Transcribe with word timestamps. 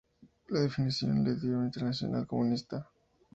La 0.49 0.61
definición 0.61 1.23
la 1.23 1.35
dio 1.35 1.59
la 1.59 1.65
Internacional 1.65 2.25
Comunista. 2.25 2.89